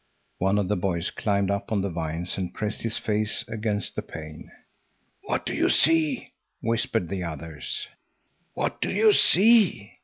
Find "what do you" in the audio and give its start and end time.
5.25-5.69, 8.55-9.11